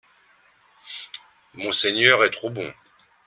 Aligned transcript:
Monseigneur 1.53 2.23
est 2.23 2.31
trop 2.31 2.49
bon 2.49 2.73